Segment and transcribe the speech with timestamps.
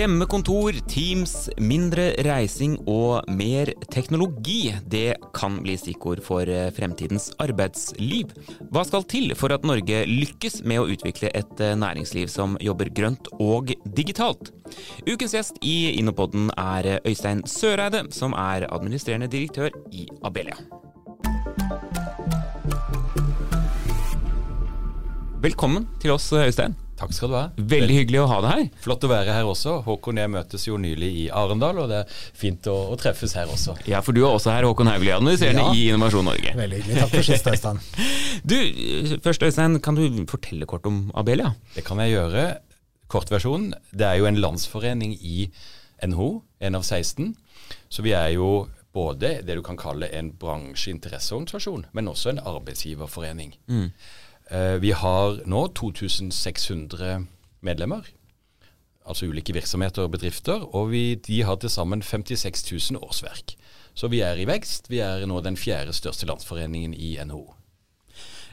[0.00, 4.70] Hjemmekontor, Teams, mindre reising og mer teknologi.
[4.88, 8.32] Det kan bli stikkord for eh, fremtidens arbeidsliv.
[8.72, 12.88] Hva skal til for at Norge lykkes med å utvikle et eh, næringsliv som jobber
[12.96, 14.54] grønt og digitalt?
[15.04, 20.56] Ukens gjest i Innopodden er eh, Øystein Søreide, som er administrerende direktør i Abelia.
[25.44, 26.80] Velkommen til oss, Øystein.
[27.00, 27.42] Takk skal du ha.
[27.56, 28.64] Veldig hyggelig å ha deg her.
[28.84, 29.78] Flott å være her også.
[29.86, 33.32] Håkon og jeg møtes jo nylig i Arendal, og det er fint å, å treffes
[33.38, 33.78] her også.
[33.88, 35.72] Ja, for du er også her, Håkon Hauglie, administrerende Ja.
[35.72, 36.52] i Innovasjon Norge.
[36.58, 36.98] Veldig hyggelig.
[37.00, 37.80] Takk for sist, Øystein.
[38.50, 38.56] Du,
[39.24, 41.54] først Øystein, kan du fortelle kort om Abelia?
[41.74, 42.44] Det kan jeg gjøre.
[43.10, 43.72] Kortversjonen.
[43.96, 45.48] Det er jo en landsforening i
[46.06, 46.28] NHO,
[46.68, 47.32] en av 16.
[47.90, 53.52] Så vi er jo både det du kan kalle en bransjeinteresseorganisasjon, men også en arbeidsgiverforening.
[53.70, 53.88] Eh,
[54.50, 57.20] Vi har nå 2600
[57.62, 58.08] medlemmer,
[59.06, 63.54] altså ulike virksomheter og bedrifter, og vi, de har til sammen 56 000 årsverk.
[63.94, 64.90] Så vi er i vekst.
[64.90, 67.44] Vi er nå den fjerde største landsforeningen i NHO.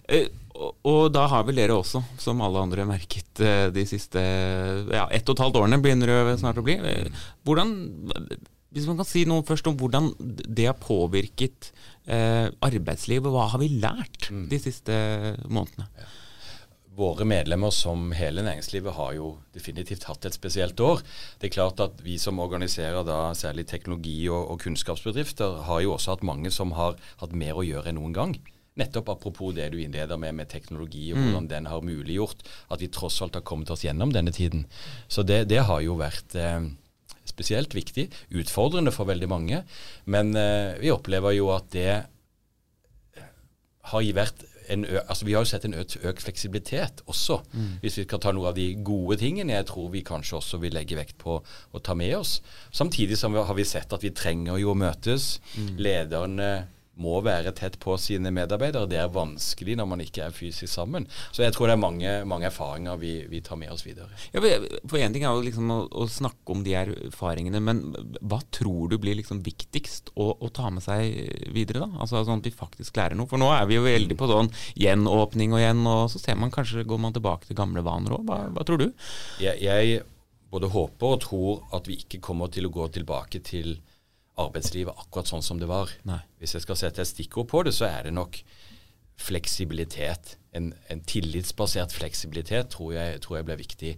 [0.07, 5.05] Eh, og, da har vel dere også, som alle andre, merket eh, de siste ja,
[5.11, 6.77] ett og et halvt årene begynner det snart å bli.
[6.79, 7.73] Eh, Hvordan,
[8.73, 11.71] hvis man kan si noe først om hvordan det har påvirket
[12.07, 14.95] eh, arbeidslivet, hva har vi lært de siste
[15.47, 15.87] månedene?
[16.97, 21.03] Våre medlemmer som hele næringslivet har jo definitivt hatt et spesielt år.
[21.37, 25.93] Det er klart at Vi som organiserer da særlig teknologi- og, og kunnskapsbedrifter, har jo
[25.93, 28.33] også hatt mange som har hatt mer å gjøre enn noen gang.
[28.77, 32.89] Nettopp apropos det du innleder med med teknologi, og hvordan den har muliggjort at vi
[32.93, 34.65] tross alt har kommet oss gjennom denne tiden.
[35.07, 36.65] Så det, det har jo vært eh,
[37.31, 38.07] spesielt viktig.
[38.41, 39.63] Utfordrende for veldig mange.
[40.05, 41.89] Men eh, vi opplever jo at det
[43.87, 47.37] har vært en altså Vi har jo sett en økt, økt fleksibilitet også,
[47.79, 50.75] hvis vi skal ta noe av de gode tingene jeg tror vi kanskje også vil
[50.75, 52.41] legge vekt på å ta med oss.
[52.75, 55.37] Samtidig som vi, har vi sett at vi trenger jo å møtes.
[55.79, 58.87] Lederne må være tett på sine medarbeidere.
[58.89, 61.05] Det er vanskelig når man ikke er fysisk sammen.
[61.31, 64.09] Så jeg tror det er mange, mange erfaringer vi, vi tar med oss videre.
[64.33, 67.83] Ja, for- Én En ting er jo liksom å, å snakke om de erfaringene, men
[68.25, 71.85] hva tror du blir liksom viktigst å, å ta med seg videre?
[71.85, 72.01] da?
[72.01, 73.29] Altså Sånn at vi faktisk lærer noe.
[73.29, 76.51] For nå er vi jo veldig på sånn gjenåpning og igjen, og så ser man
[76.53, 78.25] kanskje går man tilbake til gamle vaner òg.
[78.27, 78.89] Hva, hva tror du?
[79.43, 80.01] Jeg, jeg
[80.51, 83.77] både håper og tror at vi ikke kommer til å gå tilbake til
[84.37, 85.91] arbeidslivet akkurat sånn som det var.
[86.07, 86.19] Nei.
[86.41, 88.39] Hvis jeg skal sette et stikkord på det, så er det nok
[89.17, 90.35] fleksibilitet.
[90.55, 93.93] En, en tillitsbasert fleksibilitet tror jeg, tror jeg blir viktig.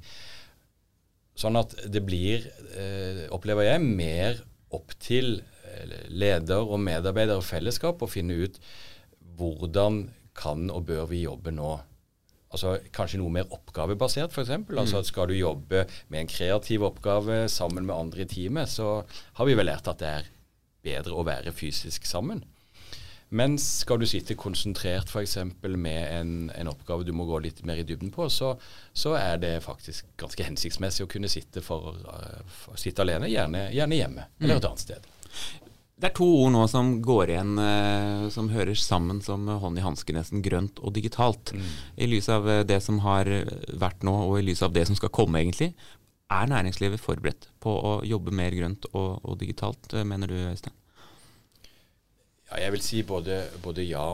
[1.39, 4.39] Sånn at det blir, eh, opplever jeg, mer
[4.75, 8.59] opp til eh, leder og medarbeider og fellesskap å finne ut
[9.39, 10.05] hvordan
[10.39, 11.75] kan og bør vi jobbe nå.
[12.49, 14.53] Altså Kanskje noe mer oppgavebasert, f.eks.
[14.73, 19.03] Altså, at skal du jobbe med en kreativ oppgave sammen med andre i teamet, så
[19.37, 20.31] har vi vel lært at det er
[20.85, 22.41] bedre å være fysisk sammen.
[23.29, 25.35] Mens skal du sitte konsentrert f.eks.
[25.61, 28.55] med en, en oppgave du må gå litt mer i dybden på, så,
[28.93, 33.67] så er det faktisk ganske hensiktsmessig å kunne sitte, for, uh, for, sitte alene, gjerne,
[33.75, 35.11] gjerne hjemme eller et annet sted.
[35.99, 39.83] Det er to ord nå som går igjen, eh, som hører sammen som hånd i
[39.83, 41.51] hanske, nesten grønt og digitalt.
[41.99, 43.27] I lys av eh, det som har
[43.75, 45.73] vært nå, og i lys av det som skal komme, egentlig.
[46.31, 50.77] Er næringslivet forberedt på å jobbe mer grønt og, og digitalt, eh, mener du, Øystein?
[52.47, 54.05] Ja, jeg vil si både, både, ja,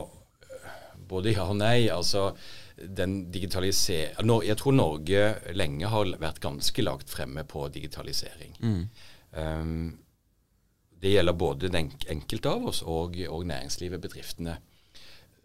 [1.06, 1.85] både ja og nei.
[1.94, 2.31] Altså,
[2.75, 4.17] den digitaliser...
[4.17, 8.57] Jeg tror Norge lenge har vært ganske lagt fremme på digitalisering.
[9.35, 9.94] Um,
[11.06, 14.58] det gjelder både den enkelte av oss og, og næringslivet, bedriftene.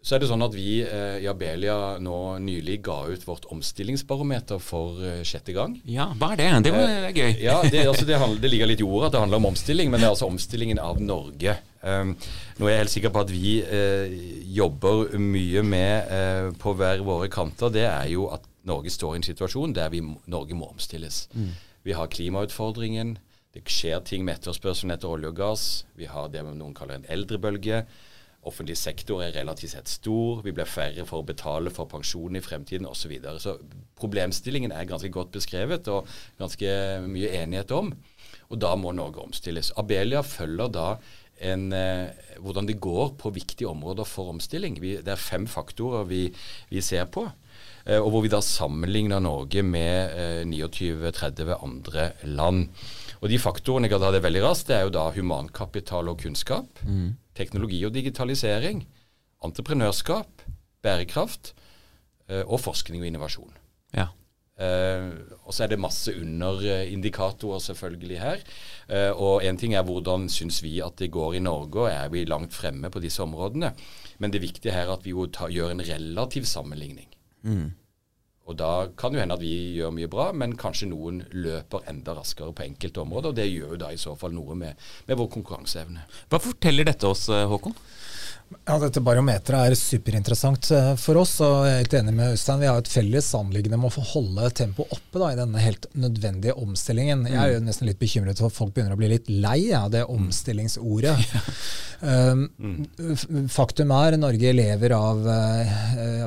[0.01, 4.57] Så er det sånn at vi eh, i Abelia nå nylig ga ut vårt omstillingsbarometer
[4.57, 5.75] for eh, sjette gang.
[5.85, 6.47] Ja, hva er det?
[6.65, 7.35] Det var er gøy.
[7.37, 9.93] Ja, det, altså det, handler, det ligger litt i ordet at det handler om omstilling,
[9.93, 11.53] men det er altså omstillingen av Norge.
[11.85, 12.15] Um,
[12.57, 14.17] nå er jeg helt sikker på at vi eh,
[14.57, 17.69] jobber mye med eh, på hver våre kanter.
[17.73, 21.27] Det er jo at Norge står i en situasjon der vi, Norge må omstilles.
[21.85, 23.19] Vi har klimautfordringen.
[23.51, 25.65] Det skjer ting med etterspørselen etter olje og gass.
[25.99, 27.83] Vi har det noen kaller en eldrebølge.
[28.47, 30.39] Offentlig sektor er relativt sett stor.
[30.45, 33.03] Vi blir færre for å betale for pensjon i fremtiden osv.
[33.03, 33.41] Så, videre.
[33.43, 33.57] så
[33.99, 36.09] problemstillingen er ganske godt beskrevet og
[36.39, 36.71] ganske
[37.05, 37.91] mye enighet om.
[38.49, 39.73] Og da må Norge omstilles.
[39.77, 40.87] Abelia følger da
[41.41, 42.09] en, eh,
[42.39, 44.79] hvordan det går på viktige områder for omstilling.
[44.81, 46.27] Vi, det er fem faktorer vi,
[46.69, 47.27] vi ser på.
[47.85, 52.69] Eh, og hvor vi da sammenligner Norge med eh, 29-30 andre land.
[53.21, 56.81] Og de faktorene jeg hadde veldig raskt, det er jo da humankapital og kunnskap,
[57.37, 58.81] teknologi og digitalisering,
[59.45, 60.47] entreprenørskap,
[60.81, 61.53] bærekraft
[62.29, 63.53] eh, og forskning og innovasjon.
[63.97, 64.09] Ja.
[64.61, 65.15] Uh,
[65.47, 68.43] og så er det masse underindikatorer selvfølgelig her.
[68.85, 72.11] Uh, og én ting er hvordan syns vi at det går i Norge, og er
[72.13, 73.71] vi langt fremme på disse områdene.
[74.21, 77.09] Men det viktige her er at vi jo ta, gjør en relativ sammenligning.
[77.47, 77.69] Mm.
[78.49, 82.15] Og da kan det hende at vi gjør mye bra, men kanskje noen løper enda
[82.17, 83.31] raskere på enkelte områder.
[83.31, 86.07] og Det gjør jo da i så fall noe med, med vår konkurranseevne.
[86.31, 87.77] Hva forteller dette oss, Håkon?
[88.51, 91.37] Ja, Dette barometeret er superinteressant eh, for oss.
[91.43, 92.61] og jeg er helt enig med Øystein.
[92.61, 95.87] Vi har et felles anliggende med å få holde tempoet oppe da, i denne helt
[95.95, 97.25] nødvendige omstillingen.
[97.29, 99.71] Jeg er jo nesten litt bekymret for at folk begynner å bli litt lei av
[99.75, 101.35] ja, det omstillingsordet.
[102.01, 102.43] um,
[103.51, 105.77] faktum er Norge lever av, uh,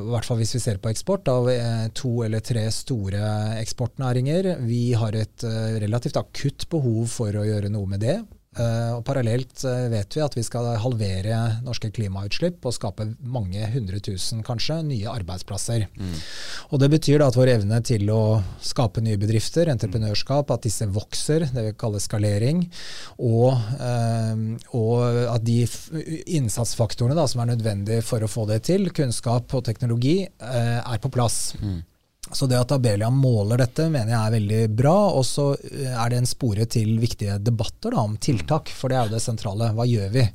[0.00, 4.54] i hvert fall hvis vi ser på eksport, av uh, to eller tre store eksportnæringer.
[4.64, 5.44] Vi har et
[5.84, 8.18] relativt akutt behov for å gjøre noe med det.
[8.54, 13.66] Uh, og Parallelt uh, vet vi at vi skal halvere norske klimautslipp og skape mange
[13.72, 15.88] hundre tusen kanskje, nye arbeidsplasser.
[15.98, 16.12] Mm.
[16.70, 18.20] Og Det betyr da at vår evne til å
[18.62, 22.62] skape nye bedrifter, entreprenørskap, at disse vokser, det vi kaller skalering,
[23.18, 24.34] og, uh,
[24.78, 25.62] og at de
[26.38, 31.10] innsatsfaktorene da, som er nødvendige for å få det til, kunnskap og teknologi, er på
[31.12, 31.54] plass.
[31.58, 31.82] Mm.
[32.34, 34.96] Så det at Abelia måler dette, mener jeg er veldig bra.
[35.14, 38.98] Og så eh, er det en spore til viktige debatter da, om tiltak, for det
[38.98, 39.70] er jo det sentrale.
[39.76, 40.26] Hva gjør vi?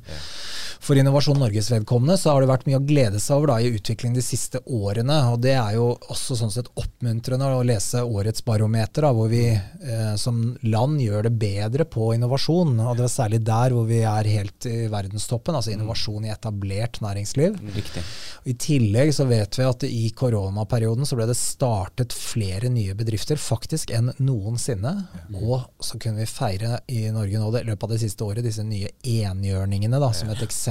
[0.80, 3.68] For Innovasjon Norges vedkommende så har det vært mye å glede seg over da, i
[3.76, 5.18] utviklingen de siste årene.
[5.28, 9.44] og Det er jo også sånn sett oppmuntrende å lese årets barometer, da, hvor vi
[9.52, 12.78] eh, som land gjør det bedre på innovasjon.
[12.80, 17.02] og Det er særlig der hvor vi er helt i verdenstoppen, altså innovasjon i etablert
[17.04, 17.60] næringsliv.
[17.76, 18.06] Riktig.
[18.48, 23.36] I tillegg så vet vi at i koronaperioden så ble det startet flere nye bedrifter
[23.36, 24.96] faktisk enn noensinne.
[25.44, 28.64] Og så kunne vi feire i Norge nå i løpet av det siste året disse
[28.64, 30.69] nye enhjørningene da, som et eksempel,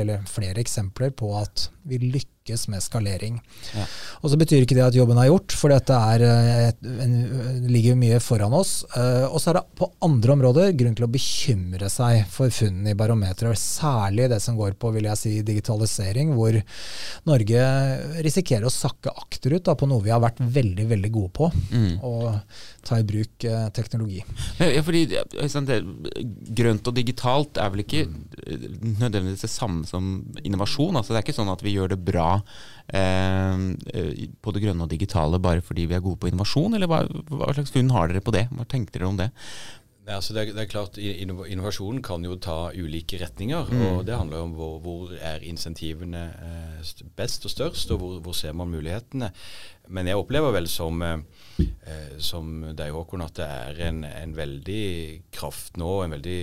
[0.00, 3.40] eller flere eksempler på at vi lykkes lykkes med skalering.
[3.74, 3.86] Ja.
[4.22, 6.72] Og så betyr ikke det at jobben er gjort, for dette er, eh,
[7.04, 7.14] en,
[7.70, 8.84] ligger mye foran oss.
[8.96, 12.92] Uh, og så er det på andre områder grunn til å bekymre seg for funnene
[12.92, 13.58] i barometeret.
[13.58, 16.56] Særlig det som går på vil jeg si, digitalisering, hvor
[17.28, 17.64] Norge
[18.24, 21.50] risikerer å sakke akterut da, på noe vi har vært veldig veldig gode på.
[21.70, 21.92] Mm.
[22.06, 22.28] Og
[22.86, 24.22] ta i bruk uh, teknologi.
[24.60, 25.06] Ja, fordi
[26.60, 28.04] Grønt og digitalt er vel ikke
[29.00, 30.96] nødvendigvis det samme som innovasjon?
[30.96, 32.39] altså Det er ikke sånn at vi gjør det bra eh,
[32.90, 37.52] på det grønne og digitale bare fordi vi er gode på innovasjon, eller hva, hva
[37.54, 38.48] slags funn har dere på det?
[38.50, 39.28] Hva tenkte dere om det?
[40.10, 43.68] Nei, altså det, er, det, er, klart, Innovasjonen kan jo ta ulike retninger.
[43.70, 43.82] Mm.
[43.86, 48.34] og Det handler om hvor, hvor er insentivene eh, best og størst, og hvor, hvor,
[48.34, 49.30] ser man mulighetene.
[49.94, 51.22] Men jeg opplever vel som, eh,
[51.62, 54.86] eh som deg, Håkon, at det er en, en veldig
[55.30, 56.40] kraft nå, en veldig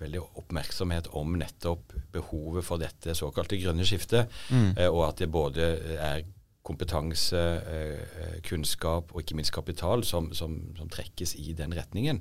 [0.00, 4.72] veldig oppmerksomhet om nettopp behovet for dette såkalte grønne skiftet, mm.
[4.76, 6.26] eh, og at det både er
[6.68, 12.20] kompetanse, eh, kunnskap og ikke minst kapital som, som, som trekkes i den retningen.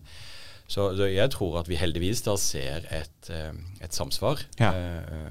[0.68, 3.54] Så, så, jeg tror at vi heldigvis da ser et, eh,
[3.84, 4.72] et samsvar ja.
[4.72, 5.30] Eh,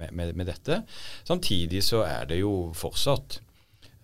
[0.00, 0.82] med, med, med, dette.
[1.28, 3.40] Samtidig så er det jo fortsatt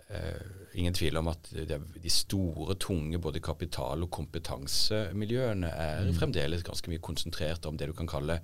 [0.09, 0.41] eh,
[0.77, 6.17] ingen tvil om at de store, tunge både kapital- og kompetansemiljøene er mm.
[6.19, 8.39] fremdeles ganske mye konsentrert om det du kan kalle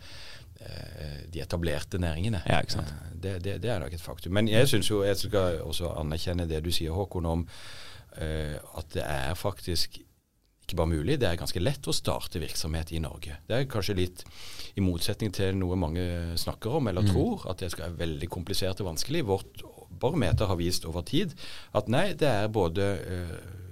[0.61, 2.43] eh, de etablerte næringene.
[2.49, 2.95] Ja, ikke sant?
[2.95, 4.33] Eh, det, det, det, er nok et faktum.
[4.39, 7.45] Men jeg syns jo jeg skal også anerkjenne det du sier, Håkon, om
[8.17, 10.01] eh, at det er faktisk
[10.63, 13.37] ikke bare mulig, det er ganske lett å starte virksomhet i Norge.
[13.49, 14.23] Det er kanskje litt
[14.79, 16.05] i motsetning til noe mange
[16.39, 17.11] snakker om eller mm.
[17.13, 19.25] tror, at det skal være veldig komplisert og vanskelig.
[19.29, 19.65] Vårt
[20.03, 21.37] barometer har vist over tid
[21.79, 22.93] at nei, det er både,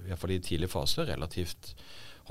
[0.07, 1.75] iallfall i tidlig fase, relativt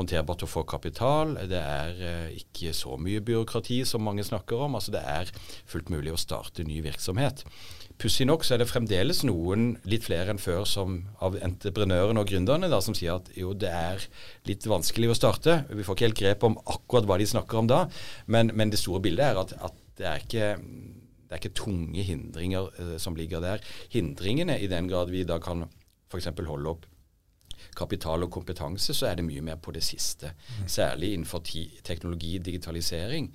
[0.01, 1.35] håndterbart å få kapital.
[1.51, 4.79] Det er uh, ikke så mye byråkrati som mange snakker om.
[4.79, 5.33] altså Det er
[5.71, 7.45] fullt mulig å starte ny virksomhet.
[8.01, 12.31] Pussig nok så er det fremdeles noen, litt flere enn før, som, av entreprenørene og
[12.31, 14.07] gründerne da, som sier at jo, det er
[14.49, 15.61] litt vanskelig å starte.
[15.69, 17.83] Vi får ikke helt grep om akkurat hva de snakker om da,
[18.25, 20.47] men, men det store bildet er at, at det er ikke
[21.31, 23.61] det er ikke tunge hindringer eh, som ligger der.
[23.93, 25.63] Hindringene, i den grad vi da kan
[26.11, 26.27] f.eks.
[26.43, 26.89] holde opp
[27.77, 30.33] kapital og kompetanse, så er det mye mer på det siste.
[30.59, 30.67] Mm.
[30.67, 31.45] Særlig innenfor
[31.87, 33.31] teknologi, digitalisering,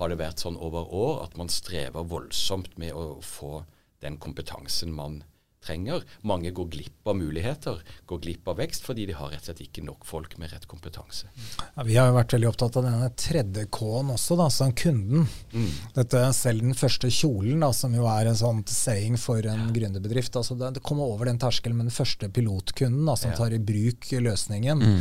[0.00, 3.62] har det vært sånn over år at man strever voldsomt med å få
[4.02, 5.22] den kompetansen man
[5.64, 6.04] trenger.
[6.26, 9.62] Mange går glipp av muligheter, går glipp av vekst fordi de har rett og slett
[9.64, 11.30] ikke nok folk med rett kompetanse.
[11.74, 15.26] Ja, vi har jo vært veldig opptatt av denne tredje K-en også, da, som kunden.
[15.52, 15.70] Mm.
[15.96, 19.70] Dette Selv den første kjolen, da, som jo er en sånn saying for en ja.
[19.74, 20.36] gründerbedrift.
[20.38, 23.38] Altså det, det, kommer over den terskelen med den første pilotkunden da, som ja.
[23.40, 24.84] tar i bruk løsningen.
[24.84, 25.00] Mm.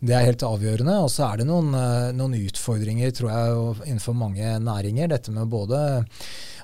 [0.00, 0.96] Det er helt avgjørende.
[1.04, 5.10] Og så er det noen, eh, noen utfordringer tror jeg, innenfor mange næringer.
[5.12, 5.82] Dette med både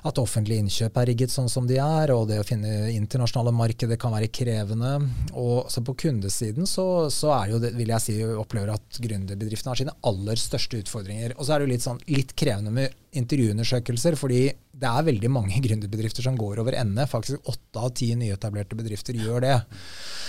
[0.07, 3.97] at offentlige innkjøp er rigget sånn som de er, og det å finne internasjonale markeder
[3.97, 5.09] kan være krevende.
[5.33, 9.71] Og så på kundesiden så, så er jo det, vil jeg si, opplever at gründerbedriftene
[9.71, 11.33] har sine aller største utfordringer.
[11.37, 14.41] Og så er det jo litt, sånn, litt krevende med intervjuundersøkelser, fordi
[14.77, 17.07] det er veldig mange gründerbedrifter som går over ende.
[17.09, 19.55] Faktisk åtte av ti nyetablerte bedrifter gjør det.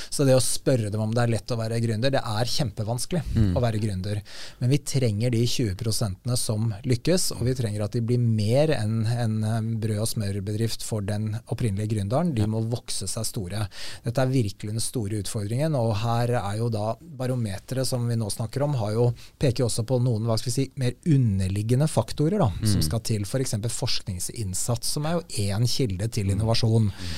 [0.09, 3.21] Så det å spørre dem om det er lett å være gründer, det er kjempevanskelig
[3.29, 3.51] mm.
[3.59, 4.23] å være gründer.
[4.61, 9.03] Men vi trenger de 20% som lykkes, og vi trenger at de blir mer enn
[9.09, 12.33] en brød- og smørbedrift for den opprinnelige gründeren.
[12.37, 13.67] De må vokse seg store.
[14.07, 18.31] Dette er virkelig den store utfordringen, og her er jo da barometeret som vi nå
[18.33, 22.49] snakker om, jo, peker også på noen hva skal vi si, mer underliggende faktorer da.
[22.73, 23.27] Som skal til.
[23.27, 23.57] F.eks.
[23.59, 26.91] For forskningsinnsats, som er jo én kilde til innovasjon.
[26.91, 27.13] Mm.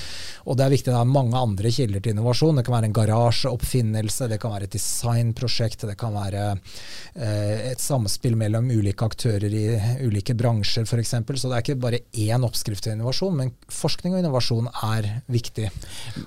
[0.49, 2.59] Og det er viktig, det er mange andre kilder til innovasjon.
[2.59, 7.83] Det kan være en garasjeoppfinnelse, det kan være et designprosjekt, det kan være eh, et
[7.83, 9.64] samspill mellom ulike aktører i
[10.07, 11.12] ulike bransjer f.eks.
[11.12, 15.69] Så det er ikke bare én oppskrift til innovasjon, men forskning og innovasjon er viktig.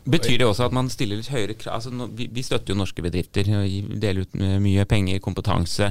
[0.06, 1.80] Betyr det også at man stiller litt høyere krav?
[1.80, 5.90] Altså, vi, vi, støtter jo norske bedrifter, deler ut mye penger, kompetanse.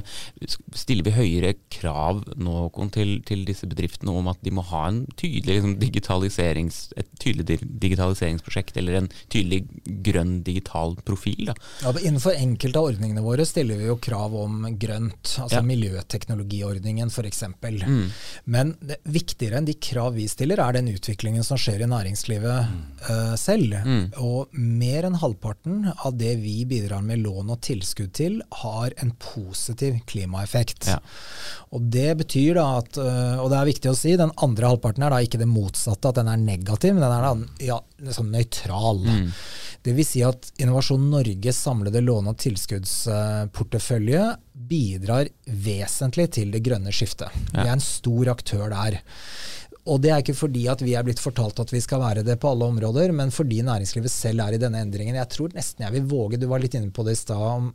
[0.79, 5.03] Stiller vi høyere krav nå til, til disse bedriftene om at de må ha en
[5.17, 8.77] tydelig liksom, digitaliserings, et tydelig digitaliseringsprosjekt?
[8.83, 9.63] eller en tydelig
[10.05, 11.51] grønn digital profil?
[11.51, 11.57] Da.
[11.85, 15.67] Ja, innenfor enkelte av ordningene våre stiller vi jo krav om grønt, altså ja.
[15.67, 17.45] miljøteknologiordningen f.eks.
[17.63, 18.05] Mm.
[18.55, 22.71] Men det, viktigere enn de krav vi stiller, er den utviklingen som skjer i næringslivet
[22.71, 22.81] mm.
[23.09, 23.77] uh, selv.
[23.87, 24.05] Mm.
[24.23, 29.15] Og mer enn halvparten av det vi bidrar med lån og tilskudd til, har en
[29.23, 30.91] positiv klimaeffekt.
[30.93, 31.01] Ja.
[31.73, 33.12] Og det betyr da at, uh,
[33.43, 36.19] og det er viktig å si, den andre halvparten er da ikke det motsatte, at
[36.21, 37.35] den er negativ, men den er da
[37.67, 39.03] ja, liksom nøytral.
[39.07, 39.29] Mm.
[39.97, 47.31] vil Si at Innovasjon Norges samlede låne- og tilskuddsportefølje bidrar vesentlig til det grønne skiftet.
[47.53, 47.63] Ja.
[47.63, 49.01] Vi er en stor aktør der.
[49.91, 52.37] Og det er ikke fordi at vi er blitt fortalt at vi skal være det
[52.43, 55.19] på alle områder, men fordi næringslivet selv er i denne endringen.
[55.19, 57.73] Jeg tror nesten jeg vil våge, du var litt inne på det i stad,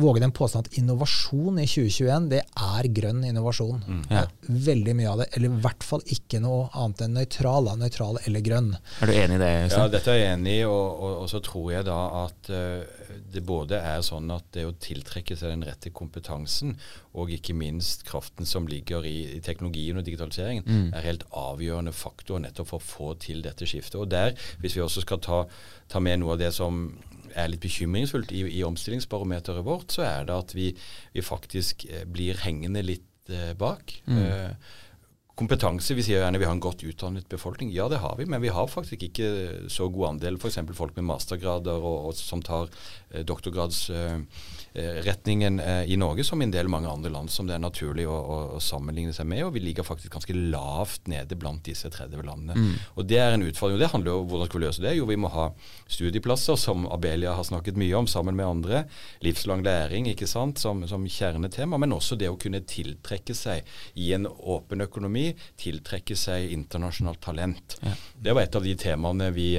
[0.00, 3.84] våge den påstanden at innovasjon i 2021, det er grønn innovasjon.
[3.84, 4.24] Mm, ja.
[4.48, 5.28] Veldig mye av det.
[5.36, 7.68] Eller i hvert fall ikke noe annet enn nøytral.
[7.76, 8.72] Nøytral eller grønn.
[9.04, 9.52] Er du enig i det?
[9.66, 9.82] Øystein?
[9.82, 13.05] Ja, dette er jeg enig i, og, og, og, så tror jeg da at uh,
[13.32, 16.76] det både er sånn at det å tiltrekke seg den rette kompetansen,
[17.16, 20.86] og ikke minst kraften som ligger i, i teknologien og digitaliseringen, mm.
[20.96, 23.98] er helt avgjørende faktor nettopp for å få til dette skiftet.
[24.00, 25.42] Og der, hvis vi også skal ta,
[25.92, 26.88] ta med noe av det som
[27.36, 30.70] er litt bekymringsfullt i, i omstillingsbarometeret vårt, så er det at vi,
[31.14, 33.98] vi faktisk eh, blir hengende litt eh, bak.
[34.08, 34.20] Mm.
[34.22, 34.74] Eh,
[35.36, 35.92] kompetanse.
[35.94, 37.72] Vi sier gjerne vi har en godt utdannet befolkning.
[37.74, 39.26] Ja, det har vi, men vi har faktisk ikke
[39.72, 40.58] så god andel f.eks.
[40.78, 42.66] folk med mastergrader og, og som tar
[43.10, 47.54] eh, doktorgradsretningen eh, eh, i Norge, som i en del mange andre land som det
[47.58, 49.44] er naturlig å, å, å, sammenligne seg med.
[49.44, 52.54] Og vi ligger faktisk ganske lavt nede blant disse 30 landene.
[52.56, 52.74] Mm.
[52.96, 53.76] Og det er en utfordring.
[53.76, 54.96] og Det handler jo om hvordan skal vi løse det?
[54.96, 55.46] Jo, vi må ha
[55.84, 58.88] studieplasser, som Abelia har snakket mye om sammen med andre.
[59.20, 61.76] Livslang læring, ikke sant, som, som kjernetema.
[61.76, 63.60] Men også det å kunne tiltrekke seg
[64.00, 65.25] i en åpen økonomi
[65.60, 67.78] tiltrekke seg internasjonalt talent.
[67.82, 67.94] Ja.
[68.28, 69.50] Det var et av de temaene vi,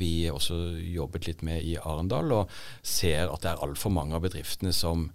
[0.00, 4.24] vi også jobbet litt med i Arendal, og ser at det er altfor mange av
[4.26, 5.08] bedriftene som,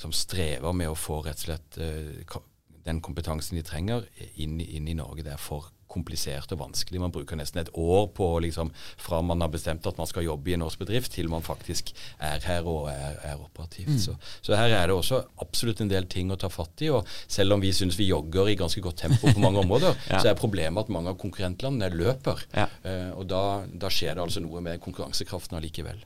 [0.00, 2.40] som, strever med å få rett og slett uh,
[2.82, 5.24] den kompetansen de trenger, inn, inn i Norge.
[5.26, 7.00] Det er for komplisert og vanskelig.
[7.02, 10.52] Man bruker nesten et år på liksom, fra man har bestemt at man skal jobbe
[10.52, 13.92] i en årsbedrift, til man faktisk er her og er, er operativt.
[13.94, 14.00] Mm.
[14.00, 16.90] Så, så, her er det også absolutt en del ting å ta fatt i.
[16.94, 20.22] og Selv om vi syns vi jogger i ganske godt tempo på mange områder, ja.
[20.22, 22.46] så er problemet at mange av konkurrentlandene løper.
[22.56, 22.68] Ja.
[22.86, 26.00] Uh, og da, da, skjer det altså noe med konkurransekraften allikevel.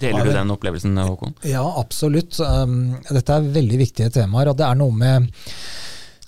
[0.00, 1.36] Deler du den opplevelsen, Håkon?
[1.46, 2.40] Ja, absolutt.
[2.42, 4.50] Um, dette er veldig viktige temaer.
[4.50, 5.30] og det er noe med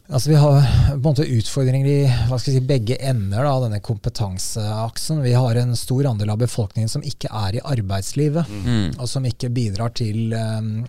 [0.08, 3.62] Altså Vi har på en måte utfordringer i hva skal jeg si, begge ender av
[3.64, 5.22] denne kompetanseaksen.
[5.22, 8.98] Vi har en stor andel av befolkningen som ikke er i arbeidslivet, mm.
[8.98, 10.82] og som ikke bidrar til um,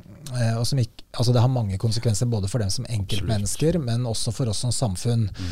[0.57, 4.31] og som ikke, altså Det har mange konsekvenser både for dem som enkeltmennesker, men også
[4.33, 5.27] for oss som samfunn.
[5.29, 5.51] Mm.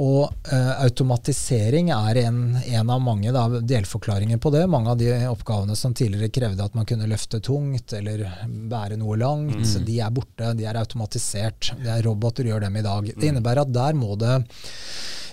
[0.00, 4.62] Og uh, automatisering er en, en av mange da, delforklaringer på det.
[4.72, 9.18] Mange av de oppgavene som tidligere krevde at man kunne løfte tungt eller bære noe
[9.20, 9.84] langt, mm.
[9.88, 10.54] de er borte.
[10.56, 11.74] De er automatisert.
[11.82, 13.01] Det er roboter gjør dem i dag.
[13.10, 14.36] Det innebærer at der må det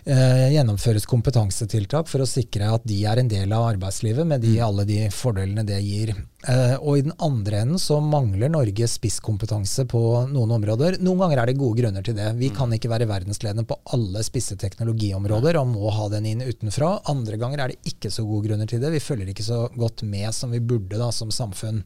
[0.06, 4.58] eh, gjennomføres kompetansetiltak for å sikre at de er en del av arbeidslivet med de,
[4.64, 6.14] alle de fordelene det gir.
[6.48, 11.00] Eh, og i den andre enden så mangler Norge spisskompetanse på noen områder.
[11.04, 12.30] Noen ganger er det gode grunner til det.
[12.40, 12.58] Vi mm.
[12.58, 16.96] kan ikke være verdensledende på alle spisse teknologiområder og må ha den inn utenfra.
[17.12, 18.94] Andre ganger er det ikke så gode grunner til det.
[18.96, 21.84] Vi følger ikke så godt med som vi burde da, som samfunn.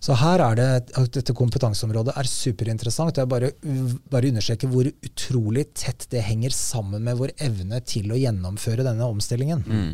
[0.00, 3.18] Så her er det at dette kompetanseområdet er superinteressant.
[3.20, 3.50] Jeg bare,
[4.08, 9.08] bare understreker hvor utrolig tett det henger sammen med vår evne til å gjennomføre denne
[9.12, 9.60] omstillingen.
[9.66, 9.90] Mm.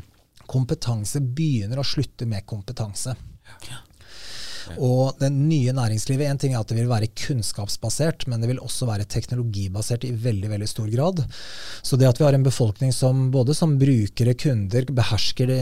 [0.47, 3.17] Kompetanse begynner å slutte med kompetanse.
[3.67, 3.83] Ja.
[4.77, 8.63] Og det nye næringslivet, en ting er at det vil være kunnskapsbasert, men det vil
[8.63, 11.23] også være teknologibasert i veldig veldig stor grad.
[11.83, 15.53] Så det at vi har en befolkning som både som brukere, kunder, behersker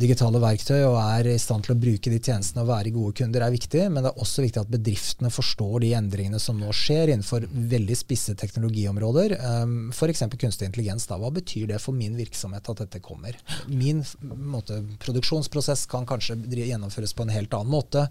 [0.00, 3.44] digitale verktøy og er i stand til å bruke de tjenestene og være gode kunder,
[3.44, 3.86] er viktig.
[3.90, 7.98] Men det er også viktig at bedriftene forstår de endringene som nå skjer innenfor veldig
[7.98, 9.36] spisse teknologiområder.
[9.64, 10.24] Um, F.eks.
[10.40, 11.08] kunstig intelligens.
[11.10, 11.18] Da.
[11.20, 13.36] Hva betyr det for min virksomhet at dette kommer?
[13.68, 18.06] Min måte, produksjonsprosess kan kanskje gjennomføres på en helt annen måte.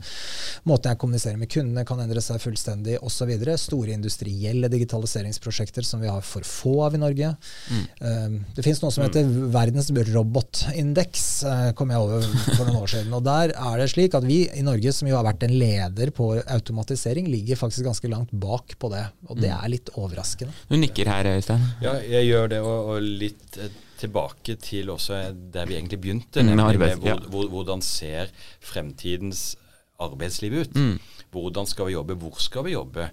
[0.69, 3.31] Måten jeg kommuniserer med kundene kan endre seg fullstendig osv.
[3.59, 7.33] Store industrielle digitaliseringsprosjekter som vi har for få av i Norge.
[7.69, 7.83] Mm.
[7.99, 12.93] Um, det finnes noe som heter Verdens robotindeks, uh, kom jeg over for noen år
[12.95, 13.13] siden.
[13.15, 16.13] og Der er det slik at vi i Norge, som jo har vært en leder
[16.15, 19.05] på automatisering, ligger faktisk ganske langt bak på det.
[19.29, 19.57] Og det mm.
[19.59, 20.55] er litt overraskende.
[20.69, 21.65] Du nikker her, Øystein.
[21.83, 22.61] Ja, jeg gjør det.
[22.63, 23.71] og, og litt eh,
[24.03, 25.19] tilbake til også
[25.53, 28.31] der vi egentlig begynte, mm, nemlig med hvordan ser
[28.63, 29.53] fremtidens
[30.09, 30.77] arbeidslivet ut.
[30.77, 31.25] Mm.
[31.33, 33.09] Hvordan skal vi jobbe, hvor skal vi jobbe?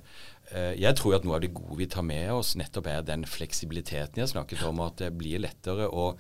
[0.51, 3.27] Eh, jeg tror at noe av det gode vi tar med oss, nettopp er den
[3.29, 6.15] fleksibiliteten jeg snakket om, at det blir lettere å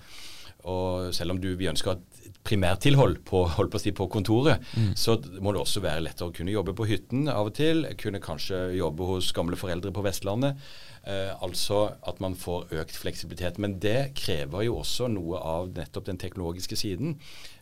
[0.69, 4.93] og selv om du, vi ønsker et primærtilhold på, på, si, på kontoret, mm.
[4.99, 7.87] så må det også være lettere å kunne jobbe på hytten av og til.
[8.01, 10.61] Kunne kanskje jobbe hos gamle foreldre på Vestlandet.
[11.09, 13.61] Eh, altså at man får økt fleksibilitet.
[13.63, 17.17] Men det krever jo også noe av nettopp den teknologiske siden.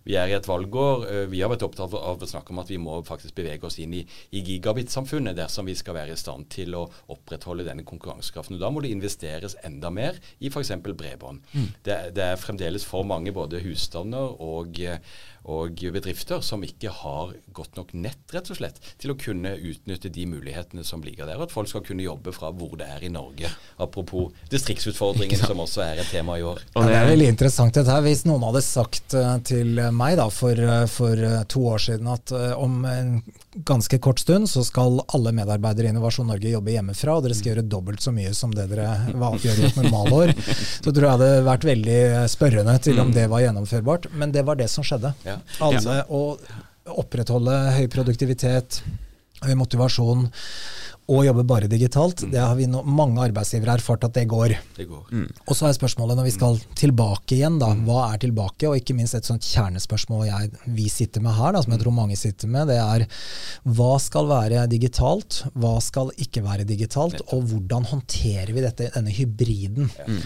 [0.06, 1.06] Vi er i et valgår.
[1.08, 3.78] Eh, vi har vært opptatt av å snakke om at vi må faktisk bevege oss
[3.82, 8.60] inn i, i gigabit-samfunnet dersom vi skal være i stand til å opprettholde denne konkurransekraften.
[8.60, 10.74] Da må det investeres enda mer i f.eks.
[10.84, 11.44] bredbånd.
[11.52, 11.68] Mm.
[11.84, 14.82] Det, det, er fremdeles for mange både husstander og,
[15.48, 20.10] og bedrifter som ikke har godt nok nett, rett og slett, til å kunne utnytte
[20.12, 21.40] de mulighetene som ligger der.
[21.40, 23.50] At folk skal kunne jobbe fra hvor det er i Norge.
[23.80, 26.60] Apropos distriktsutfordringen, som også er et tema i år.
[26.74, 28.04] Ja, det er veldig interessant dette her.
[28.04, 32.82] Hvis noen hadde sagt eh, til meg da, for, for to år siden at om
[32.88, 33.18] en
[33.64, 37.52] ganske kort stund så skal alle medarbeidere i Innovasjon Norge jobbe hjemmefra, og dere skal
[37.52, 40.34] gjøre dobbelt så mye som det dere gjør i et normalår,
[40.84, 43.16] så tror jeg det hadde vært veldig spørrende til om mm.
[43.16, 44.10] det var gjennomførbart.
[44.18, 45.14] Men det var det som skjedde.
[45.64, 46.22] Alle å
[46.98, 48.80] opprettholde høy produktivitet,
[49.44, 50.26] høy motivasjon
[51.08, 52.22] og jobbe bare digitalt.
[52.22, 52.32] Mm.
[52.34, 54.52] Det har vi no, mange arbeidsgivere erfart at det går.
[54.76, 55.06] Det går.
[55.08, 55.28] Mm.
[55.46, 57.86] Og så er spørsmålet når vi skal tilbake igjen, da, mm.
[57.88, 58.68] hva er tilbake?
[58.68, 61.84] Og ikke minst et sånt kjernespørsmål jeg, vi sitter med her, da, som jeg mm.
[61.86, 63.06] tror mange sitter med, det er
[63.78, 69.14] hva skal være digitalt, hva skal ikke være digitalt, og hvordan håndterer vi dette, denne
[69.14, 69.88] hybriden?
[70.08, 70.20] Mm.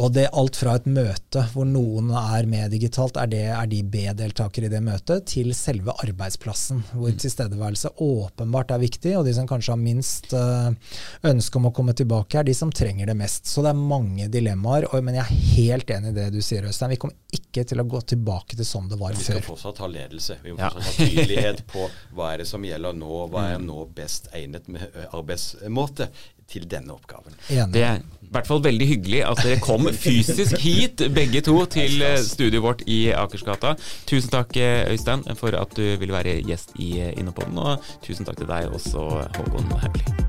[0.00, 3.82] og det alt fra et møte hvor noen er med digitalt, er, det, er de
[3.84, 7.20] B-deltakere i det møtet, til selve arbeidsplassen, hvor mm.
[7.20, 11.72] tilstedeværelse åpenbart er viktig, og de som kanskje har minst minst eh, ønske om å
[11.74, 13.46] komme tilbake, er de som trenger det mest.
[13.46, 14.86] Så det er mange dilemmaer.
[15.02, 16.94] Men jeg er helt enig i det du sier, Øystein.
[16.94, 19.18] Vi kommer ikke til å gå tilbake til sånn det var før.
[19.18, 19.48] Vi skal før.
[19.52, 20.38] fortsatt ha ledelse.
[20.44, 20.70] Vi må ja.
[20.70, 23.20] fortsatt ha tydelighet på hva er det som gjelder nå.
[23.32, 26.10] Hva er nå best egnet med eh, arbeidsmåte
[26.50, 27.34] til denne oppgaven.
[27.50, 27.72] Enig.
[27.74, 32.02] Det er i hvert fall veldig hyggelig at dere kom fysisk hit, begge to, til
[32.02, 33.76] eh, studioet vårt i Akersgata.
[34.08, 34.56] Tusen takk,
[34.90, 39.06] Øystein, for at du ville være gjest i Innopoden, og tusen takk til deg også,
[39.38, 40.25] Håkon Haugli.